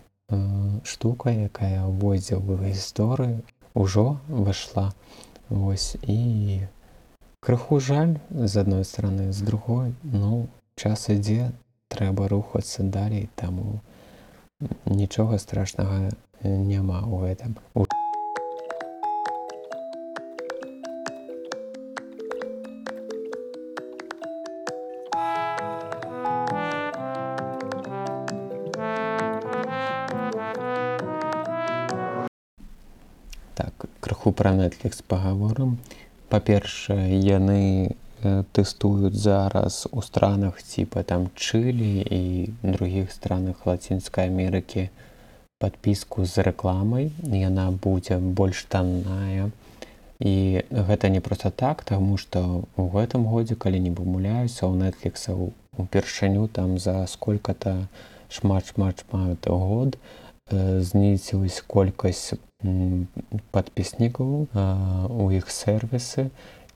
штука 0.83 1.31
якая 1.31 1.87
ўводзе 1.87 2.37
ў 2.37 2.71
гісторыю 2.71 3.43
ўжо 3.73 4.19
выйшла 4.27 4.93
Вось 5.51 5.97
і 6.07 6.63
крыху 7.43 7.79
жаль 7.83 8.15
з 8.31 8.61
адной 8.61 8.85
стороны 8.85 9.31
з 9.35 9.41
другой 9.43 9.91
ну 10.03 10.47
час 10.79 11.09
ідзе 11.11 11.51
трэба 11.91 12.29
рухацца 12.31 12.87
далей 12.87 13.27
таму 13.35 13.81
нічога 14.85 15.41
страшнага 15.43 16.15
няма 16.43 17.03
ў 17.03 17.35
гэтым 17.35 17.57
у 34.41 34.43
пра 34.43 34.57
Netflix 34.57 35.03
паговорым. 35.05 35.77
Па-першае 36.33 37.13
яны 37.13 37.93
тэстуюць 38.57 39.13
зараз 39.13 39.85
у 39.91 40.01
странах 40.01 40.63
типа 40.65 41.03
там 41.05 41.29
чылі 41.37 42.01
і 42.01 42.49
других 42.63 43.11
странах 43.13 43.67
лацінскай 43.69 44.33
Амерыкі 44.33 44.89
подпіску 45.61 46.25
з 46.25 46.41
рэкламай. 46.41 47.11
Яна 47.21 47.69
будзе 47.69 48.17
больш 48.17 48.65
танная. 48.65 49.51
І 50.17 50.65
гэта 50.73 51.13
не 51.13 51.21
просто 51.21 51.51
так 51.53 51.85
таму 51.85 52.17
что 52.17 52.65
у 52.77 52.89
гэтым 52.89 53.29
годзе 53.29 53.53
калі 53.53 53.77
не 53.77 53.93
памыляюся 53.93 54.65
у 54.65 54.73
Netflix 54.73 55.29
упершыню 55.77 56.47
там 56.47 56.79
за 56.79 57.05
сколько-то 57.05 57.85
шмат 58.29 58.73
шмат 58.73 59.05
шмат 59.05 59.45
год 59.45 60.01
знізілась 60.53 61.61
колькасць 61.67 62.33
падпіснікаў 63.51 64.47
у 64.53 65.29
іх 65.33 65.49
сервісы 65.49 66.29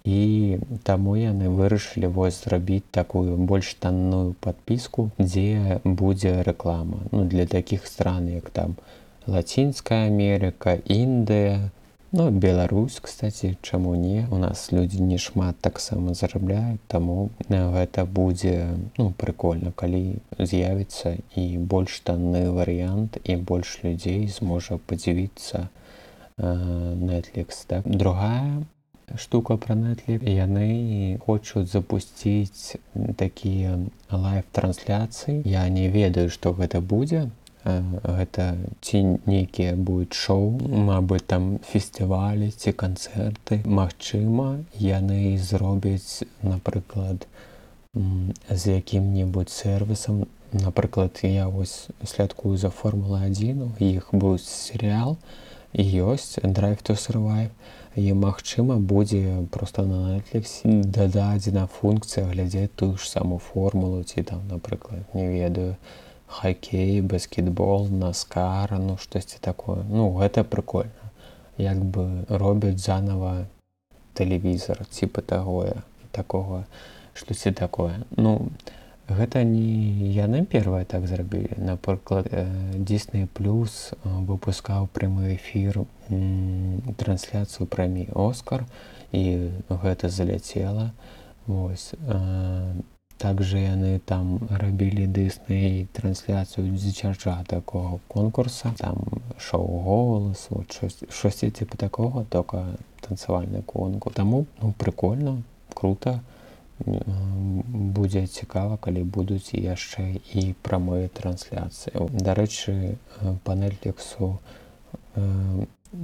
і 0.05 0.57
таму 0.85 1.15
яны 1.17 1.49
вырашылі 1.49 2.09
вось 2.17 2.43
зрабіць 2.43 2.85
такую 2.91 3.38
больш 3.51 3.73
танную 3.85 4.35
подпіску 4.39 5.09
дзе 5.17 5.79
будзе 5.83 6.41
рэклама 6.45 7.05
ну 7.11 7.25
для 7.25 7.45
такіх 7.45 7.88
стран 7.89 8.29
як 8.29 8.49
там 8.49 8.77
лацінская 9.25 10.05
Амерыка 10.07 10.77
Індыя 10.85 11.71
ну 12.15 12.30
Беларусь 12.32 12.99
кстати 13.01 13.58
чаму 13.62 13.95
не 13.95 14.25
у 14.32 14.38
нас 14.38 14.71
людзі 14.71 15.01
не 15.04 15.17
шмат 15.17 15.58
таксама 15.60 16.13
зарабляюць 16.15 16.80
таму 16.88 17.30
гэта 17.49 18.06
будзе 18.06 18.78
ну 18.97 19.12
прикольно 19.12 19.73
калі 19.75 20.23
з'явіцца 20.39 21.17
і 21.36 21.43
больш 21.58 21.99
танны 22.08 22.45
варыянт 22.56 23.19
і 23.23 23.36
больш 23.36 23.84
людзей 23.84 24.32
зможа 24.32 24.78
падзівіцца 24.78 25.67
Netflix 26.39 27.67
так 27.67 27.84
другая 27.84 28.63
штука 29.17 29.58
про 29.58 29.75
Netflix. 29.75 30.23
Яны 30.23 31.19
хочуць 31.19 31.67
запусціць 31.67 32.80
такія 33.17 33.80
лайв-трансляцыі 34.10 35.41
я 35.43 35.67
не 35.69 35.89
ведаю 35.89 36.30
што 36.30 36.54
гэта 36.54 36.80
будзе 36.80 37.30
гэта 37.65 38.56
ці 38.82 39.01
нейкія 39.25 39.75
будуць 39.75 40.13
шоу 40.13 40.54
Мабыць 40.89 41.25
там 41.25 41.60
фестывалі 41.65 42.51
ці 42.51 42.71
канцэрты 42.71 43.62
Магчыма 43.65 44.63
яны 44.80 45.38
зробяць 45.38 46.23
напрыклад 46.41 47.25
з 47.95 48.75
якім-небудзь 48.75 49.54
сервісам. 49.54 50.25
Напрыклад 50.51 51.19
я 51.23 51.47
вось 51.47 51.88
слядкую 52.04 52.58
за 52.58 52.69
формула 52.69 53.25
1 53.25 53.71
іх 53.80 54.13
быў 54.13 54.38
серыял 54.38 55.17
ёсць 55.73 56.39
драйв 56.43 56.80
to 56.84 56.95
survive. 56.95 57.49
І 57.95 58.13
магчыма 58.13 58.75
будзе 58.75 59.47
просто 59.51 59.86
на 59.88 60.19
Netflix 60.19 60.62
дададзена 60.63 61.67
функцыя 61.67 62.28
глядзець 62.28 62.75
тую 62.75 62.97
ж 62.97 63.08
саму 63.10 63.39
формулу 63.39 64.04
ці 64.04 64.23
там 64.23 64.43
напрыклад 64.51 65.08
не 65.13 65.28
ведаю 65.28 65.75
хоккей 66.27 67.01
баскетбол 67.01 67.88
наскара 67.88 68.77
ну 68.77 68.97
штосьці 68.97 69.38
такое. 69.41 69.83
Ну 69.83 70.11
гэта 70.17 70.43
прикольно 70.43 71.11
як 71.57 71.77
бы 71.77 72.25
робяць 72.29 72.79
заново 72.79 73.47
тэлевізор 74.13 74.85
типа 74.85 75.21
такое 75.21 75.83
такого 76.11 76.65
что 77.13 77.33
ці 77.33 77.51
такое. 77.51 78.03
Ну 78.17 78.49
гэта 79.07 79.43
не 79.43 80.11
яны 80.11 80.45
первое 80.45 80.85
так 80.85 81.07
зрабілі. 81.07 81.55
Напрыклад 81.57 82.27
дзейсны 82.75 83.27
плюс 83.27 83.93
выпускаў 84.03 84.88
прямы 84.88 85.35
эфір 85.35 85.85
трансляцыю 86.97 87.67
прэмі 87.67 88.09
оскар 88.13 88.65
і 89.11 89.51
гэта 89.69 90.09
заляцела 90.09 90.91
Вось 91.47 91.93
также 93.17 93.60
яны 93.60 93.99
там 94.06 94.39
рабілі 94.49 95.08
дысней 95.08 95.88
трансляцыю 95.93 96.67
дзіцяча 96.75 97.43
такого 97.47 97.99
конкурса 98.08 98.73
там 98.78 98.97
шоу 99.38 99.80
голас 99.80 100.47
вот 100.49 100.80
шосьці 101.10 101.49
типа 101.51 101.78
такого 101.78 102.25
только 102.25 102.78
танцавальны 103.01 103.62
конкурс. 103.62 104.15
Таму 104.15 104.45
ну 104.62 104.73
прикольно 104.78 105.43
круто. 105.73 106.19
Будзе 106.78 108.28
цікава 108.28 108.75
калі 108.78 109.04
будуць 109.08 109.56
яшчэ 109.56 110.19
і 110.36 110.60
прамыя 110.60 111.08
трансляцыі 111.08 112.04
дарэчы 112.12 112.99
панельтексу 113.47 114.43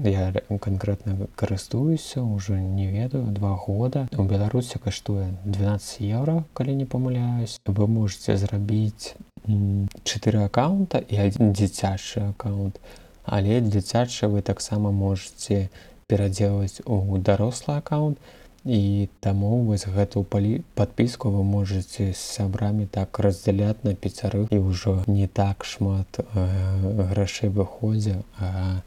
я 0.03 0.33
канкрэтна 0.47 1.27
карыстуюся 1.35 2.23
уже 2.23 2.59
не 2.59 2.87
ведаю 2.87 3.25
два 3.25 3.55
года. 3.55 4.07
У 4.17 4.23
беларусі 4.23 4.79
каштуе 4.79 5.33
12 5.45 6.01
евро 6.01 6.43
калі 6.53 6.75
не 6.75 6.85
памыляюсь 6.85 7.59
вы 7.65 7.87
можете 7.87 8.37
зрабіць 8.37 9.15
4 10.03 10.45
аккаунта 10.45 10.99
і 10.99 11.17
один 11.17 11.53
дзіцячы 11.53 12.29
аккаунт. 12.29 12.79
Але 13.25 13.61
дзіцячы 13.61 14.27
вы 14.27 14.41
таксама 14.41 14.91
можете 14.91 15.69
перадзелаць 16.07 16.81
у 16.85 17.17
дарослы 17.17 17.77
аккаунт. 17.77 18.17
І 18.65 19.09
таму 19.19 19.65
вось 19.65 19.87
гэту 19.89 20.21
палі 20.23 20.61
подпіску 20.77 21.31
вы 21.33 21.41
можете 21.43 22.13
з 22.13 22.17
сябрамі 22.17 22.85
так 22.85 23.17
раздзяляць 23.17 23.81
на 23.81 23.97
пяцярых 23.97 24.53
і 24.53 24.59
ўжо 24.61 25.01
не 25.07 25.25
так 25.25 25.65
шмат 25.65 26.21
э, 26.21 26.45
грашэй 27.09 27.49
выходзе 27.49 28.21
а 28.37 28.85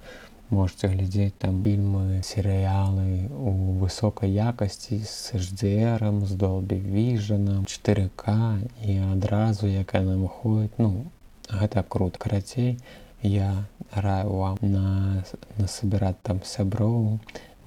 можете 0.50 0.88
глядзець 0.88 1.34
там 1.38 1.62
фільмы 1.64 2.20
серыялы 2.22 3.28
у 3.32 3.78
высокай 3.80 4.30
якасці 4.30 5.00
з 5.04 5.40
HDRом 5.40 6.26
з 6.26 6.36
долбі 6.36 6.76
віжаном 6.76 7.64
4к 7.64 8.60
і 8.84 8.98
адразу 9.12 9.66
якая 9.66 10.02
нам 10.02 10.28
выходит. 10.28 10.72
Ну 10.78 11.06
гэта 11.48 11.84
крут 11.88 12.16
карацей 12.16 12.78
я 13.22 13.64
раю 13.92 14.32
вам 14.32 14.58
на 14.60 15.24
насабіраць 15.58 16.20
там 16.22 16.40
сяброў 16.44 17.18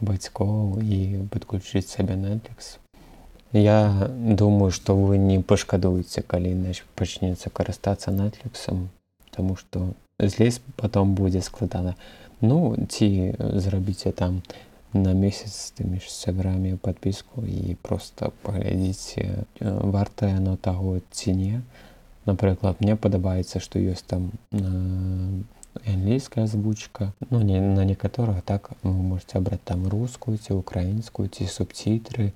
бацькоў 0.02 0.82
і 0.82 1.26
падключыць 1.34 1.90
сабе 1.90 2.14
netflix. 2.14 2.78
Я 3.54 4.10
думаю 4.12 4.72
что 4.72 4.96
вы 4.96 5.18
не 5.18 5.40
пашкадуеце 5.42 6.22
калі 6.22 6.54
пачнецца 6.96 7.50
карыстацца 7.50 8.12
netflixом 8.12 8.90
тому 9.32 9.56
что 9.56 9.94
злезь 10.20 10.62
потом 10.76 11.16
будзе 11.16 11.42
складана 11.42 11.96
ну 12.42 12.76
ці 12.90 13.36
зрабіце 13.40 14.12
там 14.12 14.42
на 14.94 15.14
месяц 15.14 15.74
тымі 15.78 16.00
ж 16.00 16.12
сябрамі 16.12 16.76
подпіску 16.76 17.44
і 17.46 17.76
просто 17.82 18.32
паглядзіце 18.42 19.46
вартае 19.62 20.38
оно 20.38 20.56
таго 20.58 21.00
ці 21.12 21.34
не 21.34 21.62
напрыклад 22.26 22.82
мне 22.82 22.96
падабаецца 22.96 23.60
што 23.64 23.80
ёсць 23.80 24.06
там 24.08 24.32
англійская 25.86 26.46
озвучка. 26.46 27.14
Ну 27.30 27.42
не 27.42 27.60
на 27.62 27.86
некаторых 27.86 28.42
так 28.42 28.72
вы 28.84 28.92
можете 28.92 29.38
абраць 29.38 29.64
там 29.64 29.88
рускую 29.88 30.38
ці 30.38 30.54
украінскую 30.54 31.30
ці 31.30 31.46
субцітры 31.46 32.34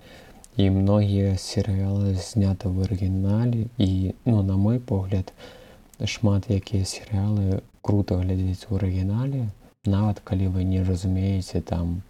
і 0.57 0.69
многія 0.69 1.37
серыялы 1.37 2.15
знята 2.15 2.69
в 2.69 2.83
арыгінале 2.83 3.67
і 3.77 4.13
ну 4.25 4.43
на 4.43 4.57
мой 4.57 4.79
погляд 4.79 5.33
шмат 6.05 6.49
якія 6.49 6.85
серыялы 6.85 7.61
круто 7.81 8.19
глядзець 8.19 8.67
у 8.69 8.75
арыгінале 8.75 9.49
нават 9.85 10.19
калі 10.19 10.47
вы 10.47 10.63
не 10.63 10.83
разумееце 10.83 11.61
там 11.61 12.01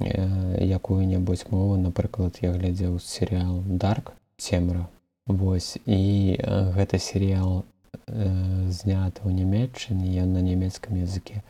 э, 0.00 0.64
якую-небудзь 0.64 1.46
мову 1.50 1.76
напрыклад 1.76 2.38
я 2.40 2.52
глядзеў 2.52 2.98
серыял 3.00 3.62
дарк 3.66 4.12
цемра 4.38 4.88
Вось 5.26 5.78
і 5.86 6.36
э, 6.36 6.72
гэта 6.76 6.98
серыял 6.98 7.64
э, 8.08 8.68
знята 8.68 9.24
ў 9.24 9.32
нямецчыне 9.32 10.12
я 10.12 10.28
на 10.28 10.44
нямецкам 10.44 11.00
языке. 11.00 11.40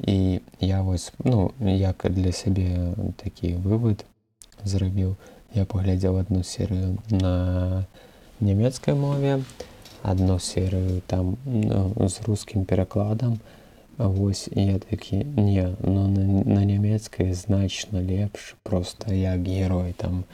І 0.00 0.40
я 0.60 0.80
вось 0.80 1.12
ну 1.20 1.52
як 1.60 2.06
для 2.08 2.32
сябе 2.32 2.96
такі 3.20 3.60
вывод 3.60 4.08
зрабіў. 4.64 5.16
Я 5.52 5.66
паглядзеў 5.68 6.16
одну 6.16 6.40
серыю 6.42 6.96
на 7.10 7.84
нямецкай 8.40 8.94
мове 8.94 9.44
одну 10.02 10.38
серыю 10.38 11.02
там 11.06 11.36
ну, 11.44 12.08
з 12.08 12.24
рускім 12.24 12.64
перакладам 12.64 13.36
вось 14.08 14.48
я 14.52 14.78
такі 14.78 15.24
не 15.24 15.76
ну, 15.80 16.08
на, 16.08 16.44
на 16.44 16.64
нямецкай 16.64 17.32
значна 17.32 18.00
лепш 18.02 18.56
просто 18.62 19.14
як 19.14 19.42
герой 19.42 19.92
там 19.92 20.24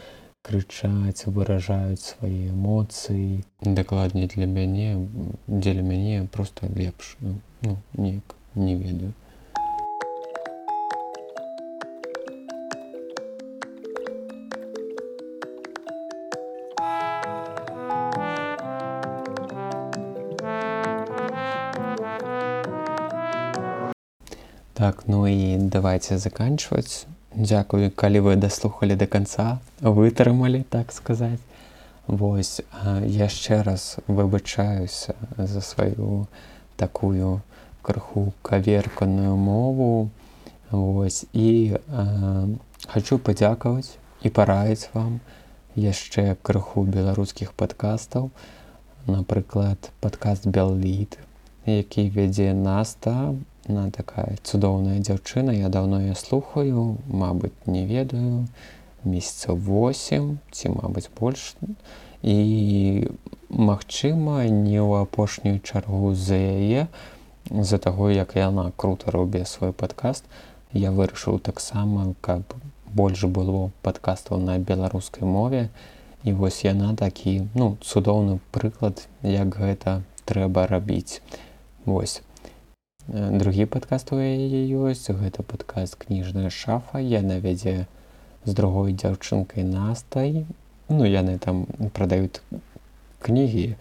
крычаць 0.43 1.27
выражаюць 1.27 2.01
свае 2.01 2.51
эмоцыі 2.55 3.43
дакладней 3.61 4.31
для 4.31 4.47
мяне 4.47 5.09
дзеля 5.47 5.83
мяне 5.83 6.29
просто 6.33 6.69
лепш 6.77 7.17
ну, 7.21 7.77
неяк 7.95 8.37
не 8.55 8.77
ведаю 8.77 9.13
так 24.87 25.05
ну 25.07 25.27
і 25.27 25.57
давайте 25.57 26.19
заканчивать 26.19 27.07
Дякую, 27.39 27.91
калі 27.91 28.21
вы 28.21 28.37
даслухалі 28.37 28.97
до 28.97 29.07
конца, 29.07 29.59
вытрымалі, 29.81 30.63
так 30.63 30.93
сказаць. 30.93 31.43
Вось 32.07 32.63
яшчэ 33.03 33.63
раз 33.63 33.99
выбачаюся 34.07 35.15
за 35.37 35.61
сваю 35.61 36.29
такую 36.77 37.43
крыху 37.83 38.33
каверканую 38.43 39.37
мову. 39.37 40.09
Вось 40.71 41.27
і 41.33 41.77
э, 41.77 42.49
хочу 42.87 43.19
падзякаваць 43.19 43.99
і 44.23 44.31
параіць 44.31 44.89
вам 44.95 45.19
яшчэ 45.75 46.37
крыху 46.43 46.87
беларускіх 46.87 47.53
падкастаў. 47.53 48.31
Напрыклад, 49.07 49.91
падкаст 50.01 50.47
Белліт, 50.47 51.19
які 51.67 52.09
вядзе 52.11 52.55
наста 52.55 53.35
на 53.69 53.91
такая 53.91 54.37
цудоўная 54.43 54.99
дзяўчына 55.01 55.55
я 55.57 55.69
давно 55.69 56.01
я 56.03 56.15
слухаю 56.15 56.99
Мабыць 57.09 57.53
не 57.67 57.87
ведаю 57.87 58.47
месяца 59.05 59.55
8 59.55 60.39
ці 60.51 60.69
мабыць 60.75 61.11
больш. 61.21 61.55
І 62.23 63.09
магчыма 63.49 64.47
не 64.51 64.79
ў 64.83 65.07
апошнюю 65.07 65.61
чаргу 65.63 66.15
за 66.15 66.37
яе 66.37 66.87
з-за 67.51 67.79
таго 67.79 68.11
як 68.11 68.35
яна 68.37 68.73
круто 68.77 69.11
робе 69.11 69.45
свой 69.47 69.73
падкаст 69.73 70.25
я 70.73 70.91
вырашыў 70.91 71.39
таксама 71.39 72.15
каб 72.21 72.43
больш 72.91 73.25
было 73.25 73.71
падкастаў 73.83 74.43
на 74.43 74.59
беларускай 74.59 75.29
мове. 75.29 75.69
І 76.25 76.33
вось 76.33 76.65
яна 76.65 76.95
такі 76.99 77.47
ну 77.55 77.77
цудоўны 77.83 78.41
прыклад 78.51 79.07
як 79.23 79.55
гэта 79.55 80.03
трэба 80.27 80.67
рабіць. 80.67 81.23
Восьось 81.85 82.23
другі 83.09 83.67
падкаст 83.67 84.13
у 84.13 84.19
яе 84.19 84.67
ёсць. 84.71 85.11
Гэта 85.11 85.43
падкаст 85.43 85.97
кніжная 86.01 86.51
шафа 86.51 86.99
яна 86.99 87.39
вядзе 87.39 87.87
з 88.45 88.55
другой 88.55 88.95
дзяўчынкай 88.95 89.63
настай. 89.67 90.47
Ну 90.89 91.07
яны 91.07 91.39
там 91.39 91.67
прадаюць 91.95 92.43
кнігі 93.23 93.75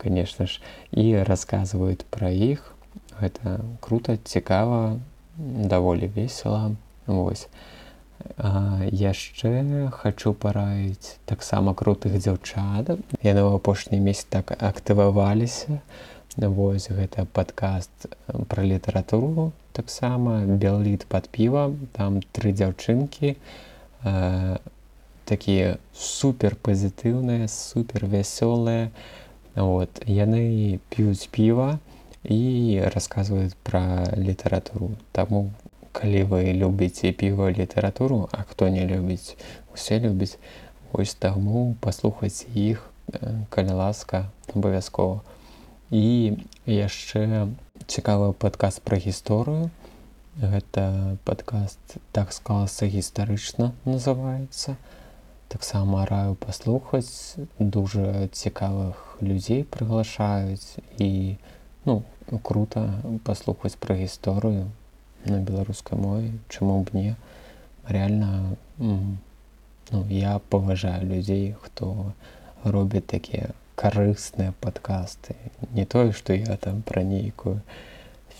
конечно 0.00 0.46
ж 0.46 0.60
і 0.92 1.22
расказваюць 1.22 2.06
пра 2.10 2.30
іх. 2.30 2.74
Гэта 3.20 3.60
круто 3.80 4.16
цікава 4.16 4.96
даволі 5.36 6.06
весела. 6.06 6.72
Восьось 7.06 7.48
яшчэ 8.38 9.90
хочу 9.92 10.32
параіць 10.34 11.16
таксама 11.24 11.74
крутых 11.74 12.18
дзяўчат. 12.20 12.96
Яны 13.24 13.40
ў 13.44 13.56
апошні 13.56 14.00
месяц 14.00 14.28
так 14.28 14.52
актываваліся 14.60 15.80
Вось 16.36 16.86
гэта 16.94 17.26
падкаст 17.26 18.06
пра 18.48 18.62
літаратуру 18.62 19.50
таксама 19.72 20.46
белліт 20.46 21.06
пад 21.10 21.26
піва 21.28 21.74
там 21.92 22.22
тры 22.30 22.52
дзяўчынкі 22.54 23.34
э, 23.34 24.58
такія 25.26 25.78
супер 25.94 26.54
пазітыўныя 26.54 27.48
супер 27.50 28.06
вясёлыя 28.06 28.90
вот 29.56 30.02
яны 30.06 30.78
п'юць 30.94 31.26
піва 31.34 31.78
і 32.22 32.82
расказваюць 32.94 33.56
пра 33.62 34.12
літаратуру. 34.14 34.94
Таму 35.12 35.50
калі 35.92 36.22
вы 36.30 36.52
любіце 36.54 37.10
піва 37.10 37.50
літаратуру 37.50 38.28
а 38.30 38.46
хто 38.46 38.68
не 38.68 38.86
любіць 38.86 39.34
усе 39.74 39.98
любіць. 39.98 40.38
Вось 40.92 41.14
таму 41.14 41.74
паслухаць 41.80 42.46
іх 42.54 42.86
калі 43.50 43.74
ласка 43.82 44.30
абавязкова 44.54 45.22
і 45.90 46.38
яшчэ 46.66 47.50
цікавы 47.86 48.32
падказ 48.32 48.78
пра 48.78 48.96
гісторыю. 49.02 49.70
Гэта 50.40 51.18
падкаст 51.26 51.98
так 52.14 52.32
склалася 52.32 52.86
гістарычна 52.86 53.72
называецца. 53.84 54.78
Таксама 55.50 56.06
раю 56.06 56.38
паслухаць. 56.38 57.36
Дужа 57.58 58.30
цікавых 58.30 59.18
людзей 59.20 59.64
прыглашаюць 59.66 60.78
і 60.98 61.36
ну 61.84 62.04
круто 62.46 62.86
паслухаць 63.26 63.74
пра 63.74 63.98
гісторыю 63.98 64.70
на 65.26 65.42
беларускай 65.42 65.98
мове. 65.98 66.38
Чаму 66.48 66.82
б 66.86 66.94
не? 66.94 67.16
Реально 67.88 68.56
ну, 68.78 70.06
я 70.08 70.38
паважаю 70.38 71.02
людзей 71.06 71.56
хто 71.60 72.12
робіць 72.62 73.10
такія 73.10 73.50
карысныя 73.80 74.52
падкасты. 74.60 75.36
Не 75.72 75.86
тое 75.86 76.12
што 76.12 76.36
я 76.36 76.56
там 76.60 76.82
пра 76.82 77.02
нейкую 77.02 77.60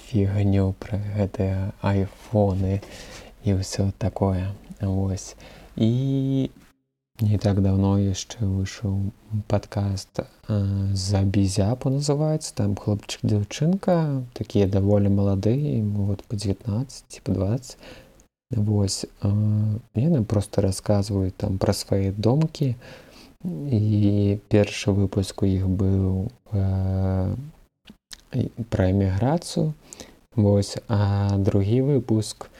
фігню 0.07 0.73
пра 0.85 1.01
гэтыя 1.17 1.71
айфоны 1.81 2.81
і 3.45 3.57
ўсё 3.61 3.91
такое. 3.97 4.51
Вось. 4.81 5.37
І 5.77 6.51
не 7.21 7.39
так 7.39 7.63
давно 7.63 7.97
яшчэ 8.01 8.45
выйшаў 8.45 9.13
падкаст 9.49 10.23
за 10.49 11.23
бізяпу 11.23 11.93
называецца. 11.97 12.55
Там 12.61 12.77
хлопчык 12.77 13.25
дзяўчынка 13.25 14.25
такія 14.37 14.69
даволі 14.69 15.13
маладыя 15.13 15.81
вот 15.85 16.25
по 16.25 16.37
19 16.37 17.05
ці 17.09 17.21
по 17.25 17.33
20 17.33 17.77
Вось 18.51 19.07
яны 19.23 20.25
просто 20.25 20.61
расказваюць 20.61 21.37
там 21.39 21.59
пра 21.63 21.73
свае 21.73 22.11
домкі 22.11 22.75
і 23.45 24.39
першы 24.49 24.93
выпуск 24.93 25.43
у 25.43 25.47
іх 25.47 25.67
быў 25.67 26.29
э, 26.53 27.35
пра 28.69 28.91
эміграцыю. 28.91 29.73
Вось 30.37 30.77
а 30.89 31.37
другі 31.39 31.81
выпуск 31.83 32.51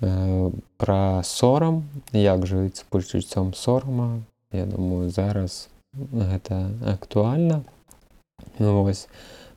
э, 0.00 0.50
пра 0.76 1.22
сорам 1.24 1.84
як 2.12 2.46
жыць 2.46 2.82
з 2.82 2.86
пачуццём 2.90 3.54
сорама 3.54 4.22
Я 4.54 4.66
думаю 4.66 5.10
зараз 5.10 5.68
гэта 6.12 6.70
актуальна. 6.86 7.64
Вось 8.58 9.08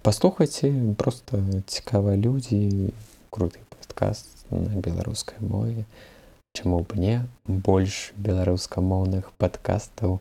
паслухайце 0.02 0.74
просто 0.98 1.38
цікавыя 1.70 2.18
людзі 2.18 2.90
круты 3.30 3.62
падкаст 3.70 4.26
на 4.50 4.82
беларускай 4.82 5.38
мове. 5.38 5.86
Чаму 6.58 6.82
б 6.82 6.98
не? 6.98 7.22
Больш 7.46 8.14
беларускамоўных 8.18 9.30
падкастаў 9.38 10.18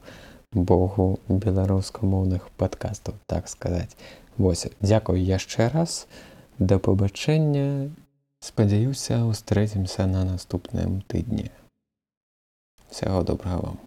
богу 0.56 1.20
беларускамоўных 1.28 2.48
падкастаў 2.56 3.14
так 3.26 3.48
сказаць. 3.48 3.92
Восьось 4.36 4.72
дзякую 4.80 5.22
яшчэ 5.22 5.68
раз. 5.68 6.06
Да 6.58 6.78
пабачэння. 6.78 7.90
Спадзяюся 8.40 9.24
устрэцімся 9.24 10.06
на 10.06 10.24
наступным 10.24 11.00
тыдні. 11.08 11.50
Всяго 12.90 13.22
добрага 13.22 13.58
вам 13.58 13.86